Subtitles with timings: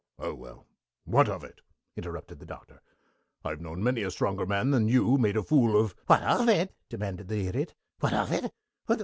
[0.17, 0.65] "Oh, well,
[1.05, 1.61] what of it?"
[1.95, 2.81] interrupted the Doctor.
[3.45, 6.73] "I've known many a stronger man than you made a fool of" "What of it?"
[6.89, 7.75] demanded the Idiot.
[7.99, 8.51] "What of it?